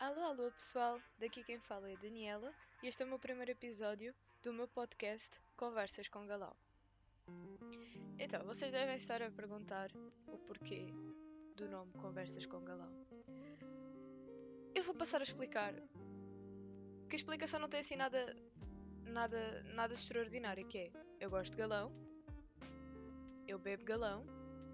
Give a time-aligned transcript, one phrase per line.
[0.00, 2.54] Alô, alô pessoal, daqui quem fala é Daniela
[2.84, 6.54] e este é o meu primeiro episódio do meu podcast Conversas com Galão.
[8.16, 9.90] Então, vocês devem estar a perguntar
[10.28, 10.86] o porquê
[11.56, 12.92] do nome Conversas com Galão.
[14.72, 15.74] Eu vou passar a explicar
[17.08, 18.24] que a explicação não tem assim nada,
[19.02, 21.92] nada, nada extraordinário, que é, eu gosto de galão,
[23.48, 24.24] eu bebo galão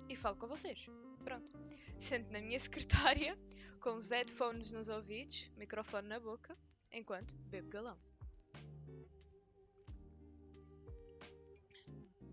[0.07, 0.85] e falo com vocês.
[1.25, 1.51] Pronto.
[1.99, 3.39] Sento na minha secretária,
[3.85, 6.57] com os headphones nos ouvidos, microfone na boca,
[6.91, 7.99] enquanto bebo galão.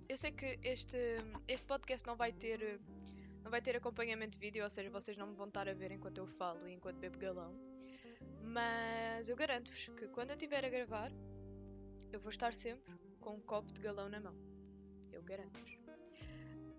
[0.07, 0.97] Eu sei que este,
[1.49, 2.79] este podcast não vai ter
[3.43, 5.91] não vai ter acompanhamento de vídeo, ou seja, vocês não me vão estar a ver
[5.91, 7.53] enquanto eu falo e enquanto bebo galão.
[8.41, 11.11] Mas eu garanto-vos que quando eu estiver a gravar,
[12.13, 14.37] eu vou estar sempre com um copo de galão na mão.
[15.11, 15.77] Eu garanto-vos.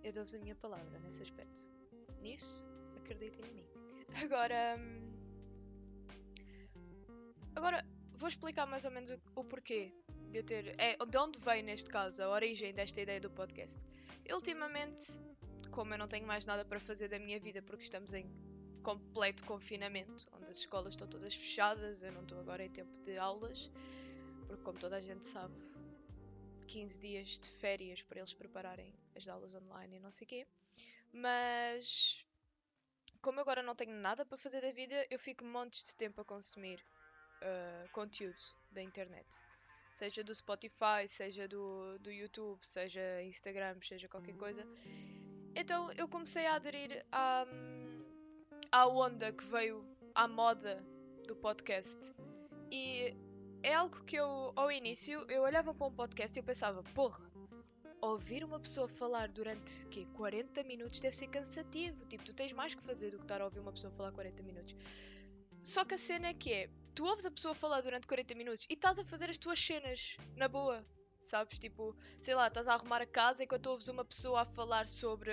[0.02, 1.60] Eu dou-vos a minha palavra nesse aspecto.
[2.22, 2.66] Nisso,
[2.96, 3.81] acreditem em mim.
[4.20, 4.76] Agora.
[4.78, 5.02] hum,
[7.55, 9.92] Agora, vou explicar mais ou menos o, porquê
[10.30, 10.74] de eu ter.
[10.80, 13.84] É, de onde veio, neste caso, a origem desta ideia do podcast.
[14.32, 15.20] Ultimamente,
[15.70, 18.30] como eu não tenho mais nada para fazer da minha vida porque estamos em
[18.82, 23.16] completo confinamento, onde as escolas estão todas fechadas, eu não estou agora em tempo de
[23.16, 23.70] aulas,
[24.47, 25.54] porque, como toda a gente sabe,
[26.66, 30.47] 15 dias de férias para eles prepararem as aulas online e não sei o quê.
[31.12, 32.22] Mas
[33.23, 36.25] como agora não tenho nada para fazer da vida, eu fico montes de tempo a
[36.25, 36.84] consumir
[37.41, 39.27] uh, conteúdo da internet.
[39.91, 44.67] Seja do Spotify, seja do, do YouTube, seja Instagram, seja qualquer coisa.
[45.55, 47.47] Então eu comecei a aderir à,
[48.73, 49.84] à onda que veio
[50.15, 50.84] à moda
[51.27, 52.15] do podcast.
[52.70, 53.15] E
[53.62, 57.31] é algo que eu, ao início, eu olhava para um podcast e eu pensava, porra,
[58.03, 62.05] ouvir uma pessoa falar durante quê, 40 minutos deve ser cansativo.
[62.06, 64.42] Tipo, tu tens mais que fazer do que estar a ouvir uma pessoa falar 40
[64.42, 64.75] minutos.
[65.62, 68.67] Só que a cena é que é, tu ouves a pessoa falar durante 40 minutos
[68.69, 70.84] e estás a fazer as tuas cenas, na boa.
[71.20, 71.60] Sabes?
[71.60, 75.31] Tipo, sei lá, estás a arrumar a casa enquanto ouves uma pessoa a falar sobre,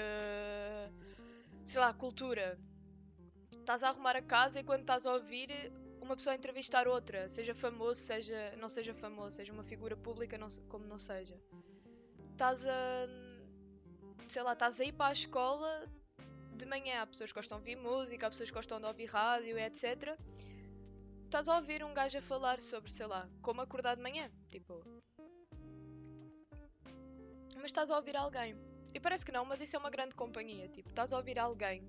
[1.66, 2.60] sei lá, cultura.
[3.52, 5.50] Estás a arrumar a casa enquanto estás a ouvir
[6.00, 10.38] uma pessoa a entrevistar outra, seja famoso, seja não seja famoso, seja uma figura pública,
[10.38, 11.40] não, como não seja.
[12.40, 13.06] Estás a.
[14.30, 15.86] sei lá, estás a ir para a escola
[16.56, 17.02] de manhã.
[17.02, 20.18] Há pessoas que gostam de ouvir música, há pessoas que gostam de ouvir rádio, etc.
[21.26, 24.32] Estás a ouvir um gajo a falar sobre, sei lá, como acordar de manhã.
[24.50, 24.82] Tipo.
[27.58, 28.56] Mas estás a ouvir alguém.
[28.94, 30.70] E parece que não, mas isso é uma grande companhia.
[30.70, 31.84] Tipo, estás a ouvir alguém.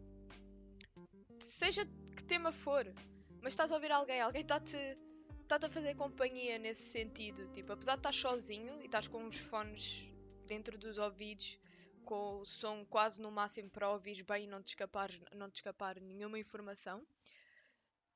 [1.39, 2.93] Seja que tema for,
[3.41, 4.99] mas estás a ouvir alguém, alguém está-te
[5.43, 7.47] está-te a fazer companhia nesse sentido.
[7.53, 10.10] Tipo, apesar de estar sozinho e estás com uns fones
[10.51, 11.57] dentro dos ouvidos,
[12.05, 15.57] com o som quase no máximo para ouvires bem e não te escapar, não te
[15.57, 17.07] escapar nenhuma informação.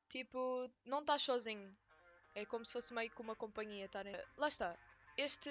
[0.09, 1.73] Tipo, não estás sozinho.
[2.35, 3.85] É como se fosse meio que uma companhia.
[3.85, 4.77] Estar em- Lá está.
[5.17, 5.49] Este,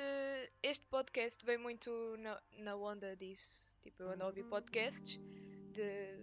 [0.62, 3.74] este podcast vem muito na, na onda disso.
[3.82, 5.18] Tipo, eu ando a ouvir podcasts
[5.72, 6.18] de,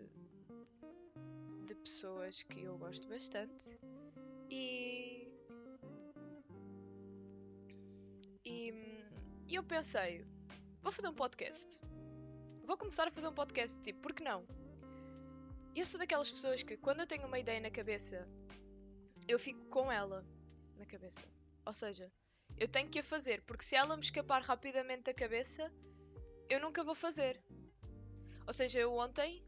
[1.67, 3.79] de pessoas que eu gosto bastante.
[4.51, 5.33] E,
[8.45, 10.25] e eu pensei,
[10.83, 11.81] vou fazer um podcast.
[12.65, 14.47] Vou começar a fazer um podcast, tipo, por que não?
[15.75, 18.27] Eu sou daquelas pessoas que quando eu tenho uma ideia na cabeça,
[19.29, 20.25] eu fico com ela
[20.77, 21.27] na cabeça.
[21.67, 22.11] Ou seja,
[22.59, 25.71] eu tenho que a fazer, porque se ela me escapar rapidamente da cabeça,
[26.49, 27.41] eu nunca vou fazer.
[28.47, 29.45] Ou seja, eu ontem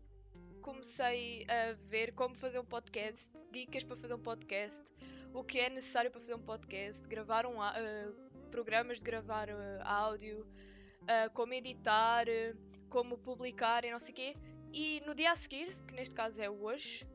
[0.60, 4.92] comecei a ver como fazer um podcast, dicas para fazer um podcast,
[5.34, 8.12] o que é necessário para fazer um podcast, gravar um, eh,
[8.50, 10.46] programas de gravar eh, áudio,
[11.06, 12.54] eh, como editar, eh,
[12.88, 14.36] como publicar e não sei o quê.
[14.72, 17.06] E no dia a seguir, que neste caso é hoje,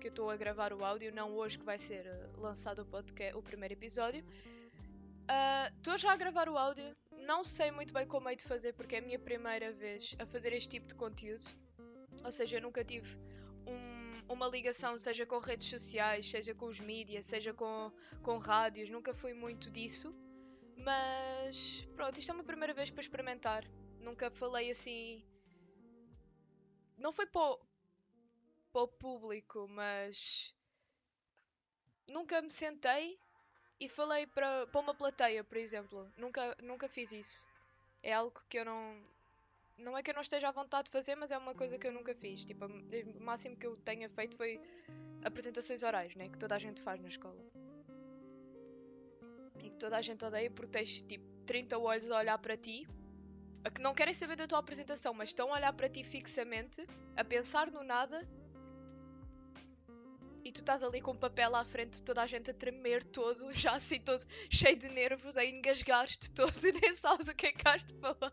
[0.00, 2.86] que eu estou a gravar o áudio, não hoje que vai ser eh, lançado o,
[2.86, 4.24] podcast, o primeiro episódio,
[5.28, 6.94] ah, estou já a gravar o áudio.
[7.26, 10.26] Não sei muito bem como hei de fazer porque é a minha primeira vez a
[10.26, 11.46] fazer este tipo de conteúdo.
[12.24, 13.18] Ou seja, eu nunca tive
[13.66, 17.90] um- uma ligação, seja com redes sociais, seja com os mídias, seja com,
[18.22, 20.14] com rádios, nunca fui muito disso.
[20.76, 23.64] Mas pronto, isto é uma primeira vez para experimentar.
[24.00, 25.24] Nunca falei assim.
[26.96, 27.58] Não foi para
[28.76, 30.54] para o público, mas
[32.06, 33.18] nunca me sentei
[33.80, 36.12] e falei para, para uma plateia, por exemplo.
[36.14, 37.48] Nunca, nunca fiz isso.
[38.02, 39.02] É algo que eu não.
[39.78, 41.86] Não é que eu não esteja à vontade de fazer, mas é uma coisa que
[41.86, 42.44] eu nunca fiz.
[42.44, 44.60] Tipo, o máximo que eu tenha feito foi
[45.24, 46.28] apresentações orais, né?
[46.28, 47.55] Que toda a gente faz na escola.
[49.62, 52.86] E que toda a gente odeia porque tens tipo 30 olhos a olhar para ti,
[53.64, 56.82] a que não querem saber da tua apresentação, mas estão a olhar para ti fixamente,
[57.16, 58.26] a pensar no nada,
[60.46, 63.50] e tu estás ali com o papel à frente, toda a gente a tremer todo,
[63.54, 67.68] já assim todo cheio de nervos, a engasgar-te todo, nem sabes o que é que
[67.68, 68.32] has de falar.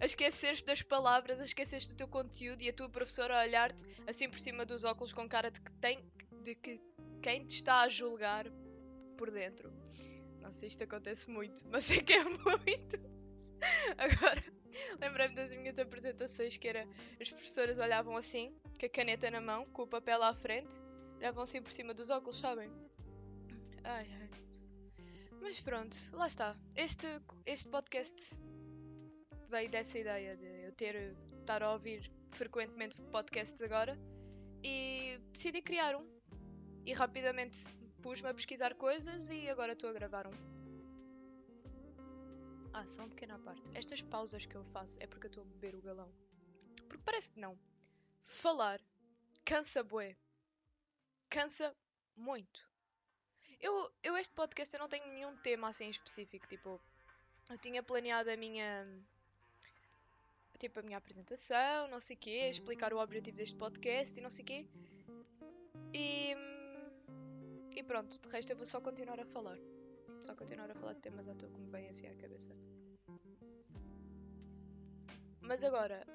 [0.00, 3.84] a esqueceres das palavras, a esqueceres do teu conteúdo e a tua professora a olhar-te
[4.06, 6.10] assim por cima dos óculos com cara de que tem
[6.42, 6.80] de que
[7.22, 8.46] quem te está a julgar
[9.16, 9.72] por dentro.
[10.42, 12.96] Não sei se isto acontece muito, mas é que é muito.
[13.98, 14.44] Agora,
[15.00, 16.86] lembrei-me das minhas apresentações que era
[17.20, 20.80] as professoras olhavam assim, com a caneta na mão, com o papel à frente,
[21.16, 22.70] olhavam assim por cima dos óculos, sabem?
[23.84, 24.30] Ai ai.
[25.40, 26.56] Mas pronto, lá está.
[26.74, 27.06] Este,
[27.44, 28.34] este podcast
[29.48, 33.98] veio dessa ideia de eu ter estar a ouvir frequentemente podcasts agora
[34.62, 36.04] e decidi criar um.
[36.84, 37.64] E rapidamente
[38.06, 40.36] pus-me a pesquisar coisas e agora estou a gravar um.
[42.72, 43.68] Ah, só uma pequena parte.
[43.74, 46.08] Estas pausas que eu faço é porque eu estou a beber o galão.
[46.86, 47.58] Porque parece que não.
[48.22, 48.80] Falar
[49.44, 50.16] cansa bué.
[51.28, 51.74] Cansa
[52.16, 52.64] muito.
[53.58, 56.46] Eu, eu este podcast eu não tenho nenhum tema assim específico.
[56.46, 56.80] Tipo,
[57.50, 58.86] eu tinha planeado a minha
[60.60, 64.30] tipo a minha apresentação, não sei o quê, explicar o objetivo deste podcast e não
[64.30, 64.66] sei o quê.
[65.92, 66.55] E,
[67.86, 69.58] pronto, de resto eu vou só continuar a falar.
[70.20, 72.52] Só continuar a falar de temas à toa que me vêm assim à cabeça.
[75.40, 76.06] Mas agora,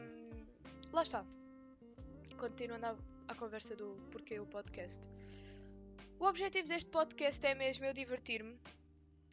[0.00, 1.24] um, lá está.
[2.38, 2.96] Continuando a,
[3.28, 5.08] a conversa do porquê o podcast.
[6.18, 8.58] O objetivo deste podcast é mesmo eu divertir-me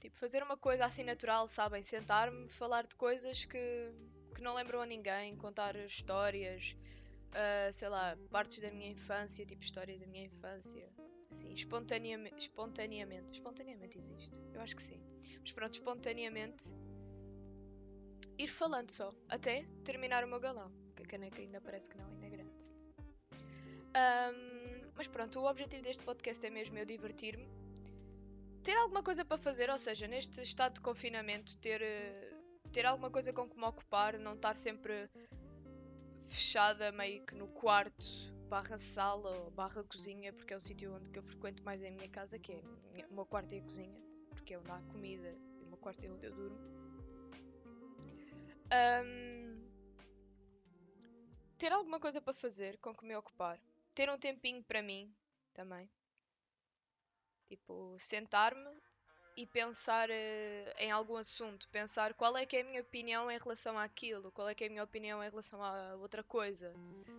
[0.03, 1.81] Tipo, fazer uma coisa assim natural, sabem?
[1.81, 3.89] Sentar-me, falar de coisas que,
[4.35, 6.75] que não lembram a ninguém, contar histórias,
[7.29, 10.89] uh, sei lá, partes da minha infância, tipo história da minha infância.
[11.33, 13.33] Assim, espontaneamente, espontaneamente.
[13.33, 14.39] Espontaneamente existe?
[14.53, 15.01] Eu acho que sim.
[15.41, 16.75] Mas pronto, espontaneamente.
[18.37, 20.71] Ir falando só, até terminar o meu galão.
[20.95, 22.71] Que a caneca ainda parece que não, ainda é grande.
[23.95, 27.47] Um, mas pronto, o objetivo deste podcast é mesmo eu divertir-me
[28.61, 32.31] ter alguma coisa para fazer, ou seja, neste estado de confinamento, ter, eh,
[32.71, 35.09] ter alguma coisa com que me ocupar, não estar sempre
[36.27, 38.05] fechada meio que no quarto,
[38.49, 42.09] barra sala ou barra cozinha, porque é o sítio onde eu frequento mais em minha
[42.09, 45.63] casa, que é o meu quarto e a cozinha, porque é onde há comida e
[45.63, 46.57] o meu quarto é onde eu durmo.
[48.73, 49.67] Um,
[51.57, 53.59] ter alguma coisa para fazer com que me ocupar.
[53.93, 55.13] Ter um tempinho para mim
[55.53, 55.89] também.
[57.47, 58.81] Tipo, sentar-me
[59.35, 60.13] e pensar uh,
[60.77, 64.49] em algum assunto, pensar qual é que é a minha opinião em relação àquilo, qual
[64.49, 66.73] é que é a minha opinião em relação a outra coisa,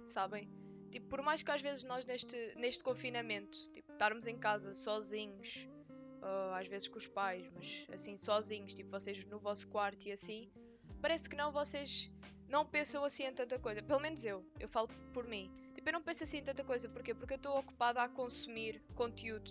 [0.06, 0.63] sabem?
[0.94, 5.66] Tipo, por mais que às vezes nós neste, neste confinamento, tipo, estarmos em casa sozinhos,
[6.22, 10.12] ou às vezes com os pais, mas assim, sozinhos, tipo, vocês no vosso quarto e
[10.12, 10.48] assim,
[11.02, 12.12] parece que não, vocês
[12.48, 13.82] não pensam assim em tanta coisa.
[13.82, 15.50] Pelo menos eu, eu falo por mim.
[15.74, 17.12] Tipo, eu não penso assim em tanta coisa, porquê?
[17.12, 19.50] Porque eu estou ocupada a consumir conteúdo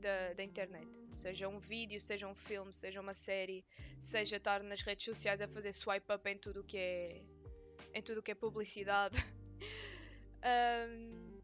[0.00, 1.00] da, da internet.
[1.12, 3.64] Seja um vídeo, seja um filme, seja uma série,
[4.00, 7.22] seja estar nas redes sociais a fazer swipe up em tudo o que é
[7.94, 9.16] em tudo que é publicidade.
[10.44, 11.40] um,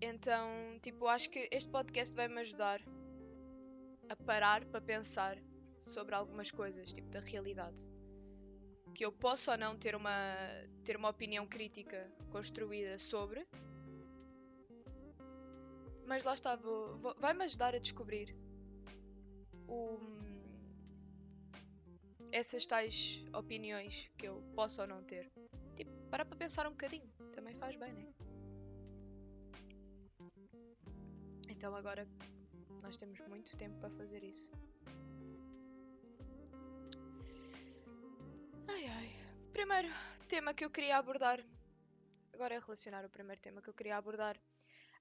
[0.00, 2.80] então, tipo, acho que este podcast vai me ajudar
[4.08, 5.38] a parar para pensar
[5.80, 7.86] sobre algumas coisas, tipo, da realidade.
[8.94, 10.36] Que eu posso ou não ter uma,
[10.84, 13.46] ter uma opinião crítica construída sobre,
[16.06, 16.58] mas lá está,
[17.18, 18.34] vai-me ajudar a descobrir
[19.68, 19.98] o,
[22.32, 25.30] essas tais opiniões que eu posso ou não ter.
[26.10, 27.08] Para para pensar um bocadinho.
[27.34, 28.06] Também faz bem, né?
[31.48, 32.06] Então agora
[32.82, 34.50] nós temos muito tempo para fazer isso.
[38.68, 39.16] Ai ai.
[39.52, 39.88] Primeiro
[40.28, 41.44] tema que eu queria abordar.
[42.32, 44.38] Agora é relacionar o primeiro tema que eu queria abordar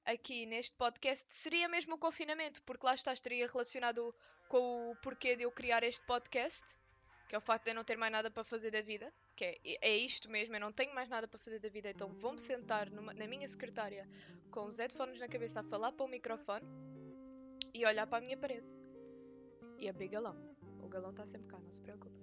[0.08, 4.16] aqui neste podcast seria mesmo o confinamento, porque lá está, estaria relacionado
[4.48, 6.64] com o porquê de eu criar este podcast,
[7.28, 9.46] que é o facto de eu não ter mais nada para fazer da vida, que
[9.46, 12.40] é, é isto mesmo, eu não tenho mais nada para fazer da vida, então vou-me
[12.40, 14.10] sentar numa, na minha secretária
[14.50, 16.66] com os headphones na cabeça a falar para o microfone
[17.72, 18.74] e olhar para a minha parede.
[19.78, 20.36] E abrir galão.
[20.82, 22.18] O galão está sempre cá, não se preocupem.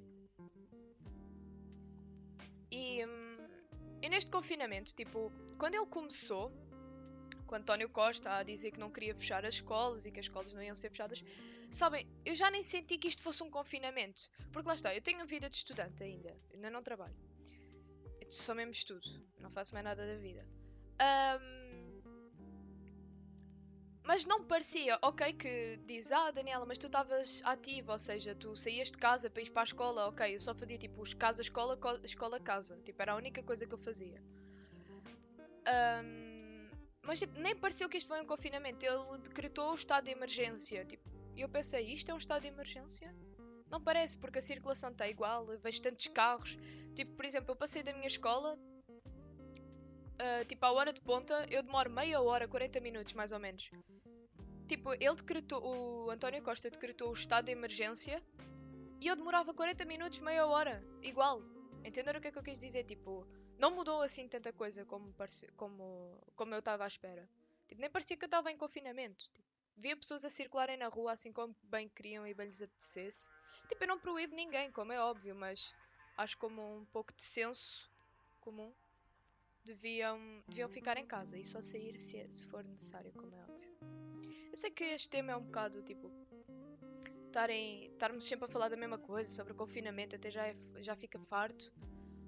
[2.72, 3.36] E, hum,
[4.02, 6.50] e neste confinamento, tipo, quando ele começou,
[7.54, 10.52] com António Costa a dizer que não queria fechar as escolas e que as escolas
[10.52, 11.22] não iam ser fechadas.
[11.70, 14.22] Sabem, eu já nem senti que isto fosse um confinamento.
[14.52, 16.36] Porque lá está, eu tenho vida de estudante ainda.
[16.52, 17.14] Ainda não trabalho.
[18.20, 19.08] Eu só mesmo estudo.
[19.38, 20.44] Não faço mais nada da vida.
[21.00, 22.02] Um,
[24.02, 28.54] mas não parecia, ok, que diz, ah Daniela, mas tu estavas ativa, ou seja, tu
[28.54, 32.76] saías de casa para ir para a escola, ok, eu só fazia tipo casa-escola, escola-casa,
[32.84, 34.20] tipo, era a única coisa que eu fazia.
[35.66, 36.23] Um,
[37.06, 38.84] Mas tipo, nem pareceu que isto foi um confinamento.
[38.84, 40.84] Ele decretou o estado de emergência.
[40.84, 43.14] Tipo, e eu pensei, isto é um estado de emergência?
[43.70, 46.56] Não parece, porque a circulação está igual, vejo tantos carros.
[46.94, 48.56] Tipo, por exemplo, eu passei da minha escola,
[50.14, 53.70] uh, tipo, à hora de ponta, eu demoro meia hora, 40 minutos mais ou menos.
[54.68, 55.60] Tipo, ele decretou,
[56.06, 58.22] o António Costa decretou o estado de emergência
[59.00, 61.42] e eu demorava 40 minutos, meia hora, igual.
[61.84, 62.84] Entenderam o que é que eu quis dizer?
[62.84, 63.26] Tipo,
[63.58, 65.14] não mudou assim tanta coisa como,
[65.56, 67.28] como, como eu estava à espera.
[67.68, 69.24] Tipo, nem parecia que eu estava em confinamento.
[69.32, 73.28] Tipo, via pessoas a circularem na rua assim como bem queriam e bem lhes apetecesse.
[73.68, 75.74] Tipo, eu não proíbo ninguém, como é óbvio, mas
[76.16, 77.90] acho como um pouco de senso
[78.40, 78.72] comum
[79.64, 83.74] deviam, deviam ficar em casa e só sair se, se for necessário, como é óbvio.
[84.50, 86.10] Eu sei que este tema é um bocado tipo.
[87.90, 91.18] Estarmos sempre a falar da mesma coisa sobre o confinamento, até já, é, já fica
[91.18, 91.72] farto,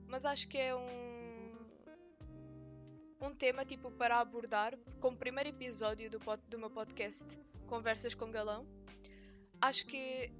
[0.08, 1.15] mas acho que é um.
[3.26, 8.64] Um tema tipo para abordar como primeiro episódio do, do meu podcast Conversas com Galão.
[9.60, 10.32] Acho que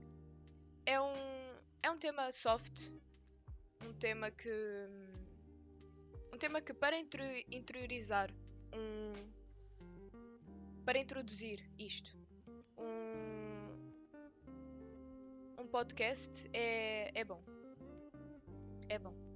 [0.85, 1.15] é um,
[1.83, 2.93] é um tema soft,
[3.85, 4.49] um tema que
[6.33, 8.31] um tema que para interiorizar
[8.73, 9.15] um
[10.85, 12.17] para introduzir isto
[12.79, 13.73] um,
[15.61, 17.43] um podcast é, é bom
[18.89, 19.36] é bom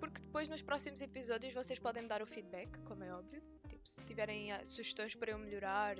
[0.00, 3.86] porque depois nos próximos episódios vocês podem me dar o feedback como é óbvio tipo,
[3.86, 5.96] se tiverem uh, sugestões para eu melhorar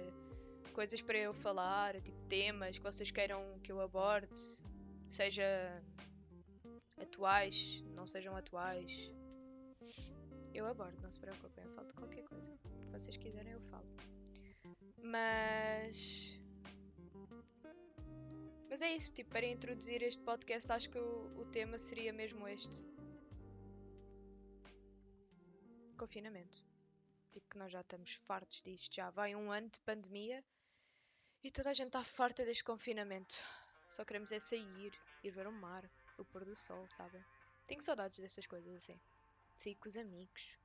[0.73, 4.37] coisas para eu falar tipo temas que vocês queiram que eu aborde
[5.09, 5.83] seja
[7.01, 9.11] atuais, não sejam atuais.
[10.55, 12.57] Eu abordo, não se preocupem, eu falo de qualquer coisa.
[12.85, 13.87] Se vocês quiserem, eu falo.
[15.03, 16.39] Mas.
[18.69, 22.47] Mas é isso, tipo, para introduzir este podcast, acho que o, o tema seria mesmo
[22.47, 22.87] este:
[26.01, 26.65] confinamento.
[27.31, 28.95] Tipo, que nós já estamos fartos disto.
[28.95, 30.43] Já vai um ano de pandemia
[31.45, 33.35] e toda a gente está farta deste confinamento.
[33.89, 34.93] Só queremos é sair,
[35.23, 35.85] ir ver o mar,
[36.17, 37.23] o pôr do sol, sabem?
[37.67, 38.99] Tenho saudades dessas coisas assim.
[39.55, 40.59] Sair com os amigos.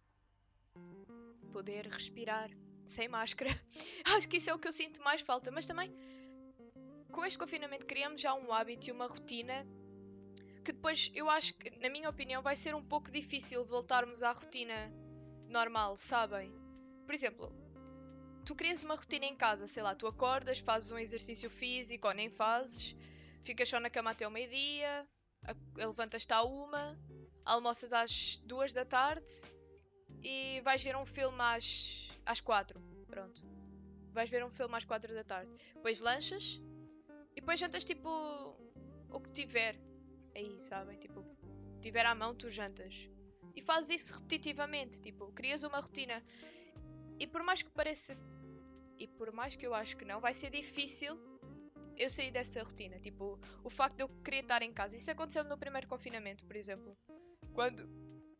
[1.51, 2.49] Poder respirar
[2.87, 3.49] sem máscara.
[4.15, 5.51] Acho que isso é o que eu sinto mais falta.
[5.51, 5.93] Mas também,
[7.11, 9.65] com este confinamento, criamos já um hábito e uma rotina
[10.63, 14.31] que depois eu acho que, na minha opinião, vai ser um pouco difícil voltarmos à
[14.31, 14.91] rotina
[15.47, 16.51] normal, sabem?
[17.05, 17.51] Por exemplo,
[18.45, 22.13] tu crias uma rotina em casa, sei lá, tu acordas, fazes um exercício físico ou
[22.13, 22.95] nem fazes,
[23.43, 25.07] ficas só na cama até o meio-dia,
[25.75, 26.97] levantas-te à uma,
[27.43, 29.31] almoças às duas da tarde
[30.23, 32.79] e vais ver um filme às, às quatro.
[33.07, 33.43] Pronto.
[34.11, 35.51] Vais ver um filme às quatro da tarde.
[35.73, 36.61] Depois lanchas
[37.35, 38.09] e depois jantas tipo
[39.09, 39.79] o que tiver.
[40.35, 40.97] Aí, sabem?
[40.97, 41.23] Tipo,
[41.81, 43.09] tiver à mão, tu jantas.
[43.55, 45.01] E fazes isso repetitivamente.
[45.01, 46.23] Tipo, crias uma rotina.
[47.19, 48.17] E por mais que pareça.
[48.97, 51.19] E por mais que eu acho que não, vai ser difícil
[51.97, 52.99] eu saí dessa rotina.
[52.99, 54.95] Tipo, o facto de eu querer estar em casa.
[54.95, 56.95] Isso aconteceu no primeiro confinamento, por exemplo.
[57.53, 57.89] Quando.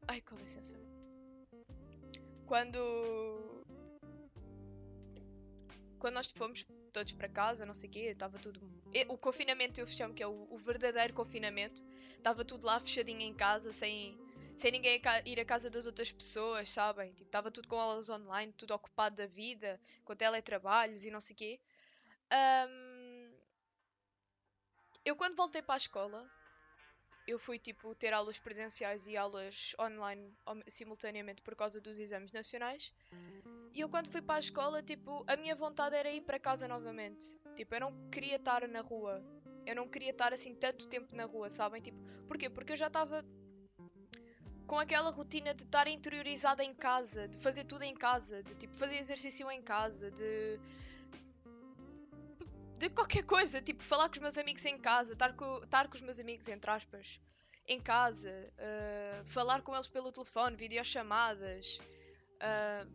[0.08, 0.78] Ai, com licença.
[2.46, 2.78] Quando.
[6.00, 8.62] Quando nós fomos todos para casa, não sei o quê, estava tudo.
[9.08, 11.84] O confinamento eu chamo que é o, o verdadeiro confinamento.
[12.18, 14.18] Estava tudo lá fechadinho em casa, sem,
[14.56, 17.12] sem ninguém ir à casa das outras pessoas, sabem?
[17.12, 21.34] Estava tipo, tudo com aulas online, tudo ocupado da vida, com teletrabalhos e não sei
[21.34, 21.60] o quê.
[22.32, 23.32] Um,
[25.04, 26.30] eu quando voltei para a escola,
[27.28, 30.34] eu fui tipo ter aulas presenciais e aulas online
[30.68, 32.94] simultaneamente por causa dos exames nacionais.
[33.74, 36.66] E eu quando fui para a escola, tipo, a minha vontade era ir para casa
[36.66, 37.38] novamente.
[37.56, 39.22] Tipo, eu não queria estar na rua.
[39.66, 41.82] Eu não queria estar assim tanto tempo na rua, sabem?
[41.82, 41.98] Tipo,
[42.28, 42.50] porquê?
[42.50, 43.22] Porque eu já estava
[44.66, 48.76] com aquela rotina de estar interiorizada em casa, de fazer tudo em casa, de tipo
[48.76, 50.60] fazer exercício em casa, de
[52.78, 55.96] de qualquer coisa, tipo, falar com os meus amigos em casa, estar com, estar com
[55.96, 57.22] os meus amigos, entre aspas,
[57.68, 61.80] em casa, uh, falar com eles pelo telefone, videochamadas,
[62.42, 62.92] uh,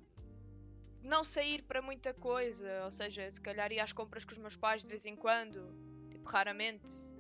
[1.03, 4.55] não sair para muita coisa, ou seja, se calhar ir às compras com os meus
[4.55, 5.75] pais de vez em quando,
[6.11, 7.11] tipo, raramente,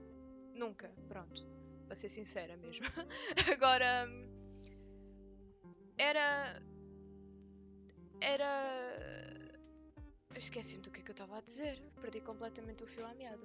[0.54, 1.47] nunca, pronto,
[1.87, 2.85] para ser sincera mesmo.
[3.50, 4.07] Agora,
[6.00, 6.62] era.
[8.21, 8.50] Era
[10.37, 11.78] Esqueci-me do que é que eu estava a dizer.
[12.00, 13.45] Perdi completamente o fio à meada.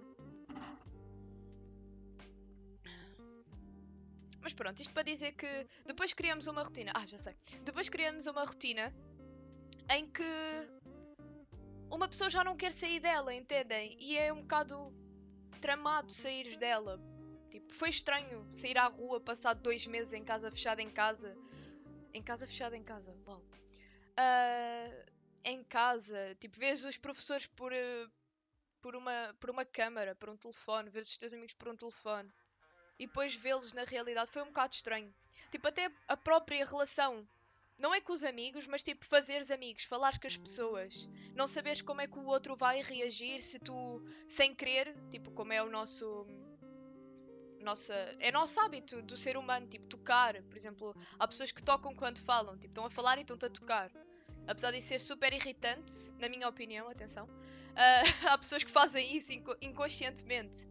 [4.42, 6.92] Mas pronto, isto para dizer que depois criamos uma rotina.
[6.96, 7.36] Ah, já sei.
[7.64, 8.94] Depois criamos uma rotina
[9.92, 10.24] em que
[11.90, 13.98] uma pessoa já não quer sair dela, entendem?
[14.00, 14.94] E é um bocado
[15.60, 17.02] tramado sair dela.
[17.50, 21.36] Tipo, foi estranho sair à rua passado dois meses em casa fechada em casa.
[22.16, 23.44] Em casa fechada em casa, lol.
[24.18, 25.12] uh,
[25.44, 28.12] em casa, tipo, vês os professores por, uh,
[28.82, 32.32] por, uma, por uma câmara, por um telefone, vês os teus amigos por um telefone
[32.98, 35.14] e depois vê-los na realidade foi um bocado estranho.
[35.52, 37.28] Tipo, até a própria relação.
[37.78, 41.82] Não é com os amigos, mas tipo, fazeres amigos, falar com as pessoas, não saberes
[41.82, 45.70] como é que o outro vai reagir se tu, sem querer, tipo, como é o
[45.70, 46.26] nosso
[47.66, 50.42] nossa, é nosso hábito do ser humano, tipo, tocar.
[50.44, 53.50] Por exemplo, há pessoas que tocam quando falam, tipo, estão a falar e estão-te a
[53.50, 53.92] tocar.
[54.48, 57.32] Apesar de ser super irritante, na minha opinião, atenção, uh,
[58.30, 60.70] há pessoas que fazem isso inco inconscientemente.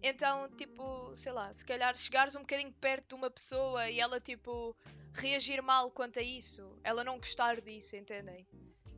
[0.00, 4.20] Então, tipo, sei lá, se calhar chegares um bocadinho perto de uma pessoa e ela,
[4.20, 4.76] tipo,
[5.14, 8.46] reagir mal quanto a isso, ela não gostar disso, entendem?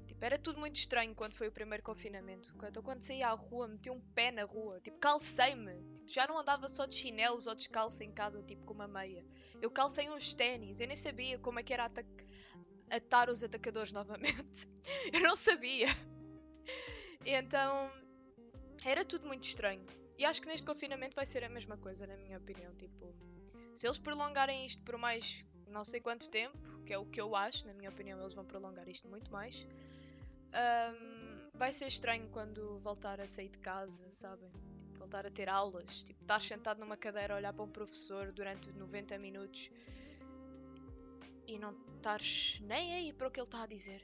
[0.06, 2.54] Tipo, era tudo muito estranho quando foi o primeiro confinamento.
[2.68, 5.93] Então, quando saí à rua, meti um pé na rua, tipo, calcei-me.
[6.06, 9.24] Já não andava só de chinelos ou descalço em casa, tipo, com uma meia.
[9.60, 11.90] Eu calcei uns ténis, eu nem sabia como é que era
[12.90, 14.68] atar os atacadores novamente.
[15.12, 15.88] eu não sabia.
[17.24, 17.90] Então,
[18.84, 19.84] era tudo muito estranho.
[20.18, 22.74] E acho que neste confinamento vai ser a mesma coisa, na minha opinião.
[22.76, 23.14] Tipo,
[23.74, 27.34] se eles prolongarem isto por mais não sei quanto tempo, que é o que eu
[27.34, 29.66] acho, na minha opinião, eles vão prolongar isto muito mais.
[30.54, 34.52] Um, vai ser estranho quando voltar a sair de casa, sabem?
[35.04, 36.02] Voltar a ter aulas.
[36.02, 39.70] Tipo, estar sentado numa cadeira a olhar para um professor durante 90 minutos
[41.46, 44.02] e não estares nem aí para o que ele está a dizer.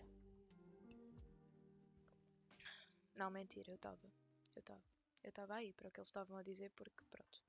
[3.17, 4.13] Não, mentira, eu estava.
[4.55, 4.83] Eu estava.
[5.23, 7.43] Eu estava aí para o que eles estavam a dizer porque, pronto,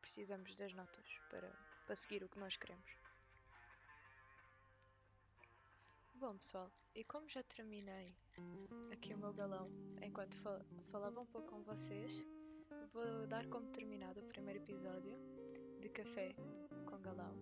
[0.00, 1.50] precisamos das notas para,
[1.84, 2.96] para seguir o que nós queremos.
[6.14, 8.06] Bom, pessoal, e como já terminei
[8.92, 9.68] aqui o meu galão
[10.00, 10.60] enquanto fal
[10.92, 12.24] falava um pouco com vocês,
[12.92, 15.16] vou dar como terminado o primeiro episódio
[15.80, 16.34] de Café
[16.86, 17.34] com Galão.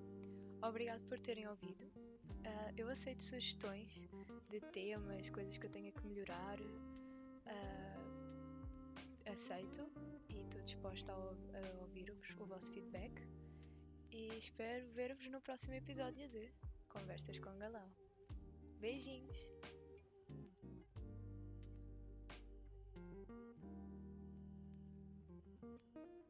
[0.63, 1.85] Obrigado por terem ouvido.
[1.85, 4.09] Uh, eu aceito sugestões
[4.49, 6.61] de temas, coisas que eu tenha que melhorar.
[6.61, 7.97] Uh,
[9.31, 9.87] aceito
[10.31, 13.13] e estou disposta a, a ouvir-vos o vosso feedback.
[14.11, 16.51] E espero ver-vos no próximo episódio de
[16.89, 17.91] Conversas com Galão.
[18.81, 19.53] Beijinhos!